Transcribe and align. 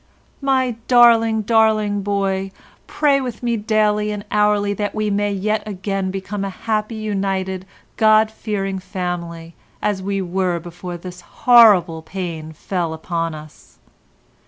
"My 0.41 0.77
darling, 0.87 1.43
darling 1.43 2.01
boy, 2.01 2.49
pray 2.87 3.21
with 3.21 3.43
me 3.43 3.55
daily 3.55 4.09
and 4.09 4.25
hourly 4.31 4.73
that 4.73 4.95
we 4.95 5.11
may 5.11 5.31
yet 5.31 5.61
again 5.67 6.09
become 6.09 6.43
a 6.43 6.49
happy, 6.49 6.95
united, 6.95 7.67
God 7.97 8.31
fearing 8.31 8.79
family 8.79 9.53
as 9.79 10.01
we 10.01 10.19
were 10.19 10.57
before 10.57 10.97
this 10.97 11.21
horrible 11.21 12.01
pain 12.01 12.51
fell 12.51 12.95
upon 12.95 13.35
us. 13.35 13.77